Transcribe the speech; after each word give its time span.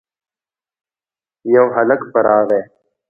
يو 1.53 1.65
هلک 1.75 2.01
په 2.11 2.19
راغی. 2.25 2.61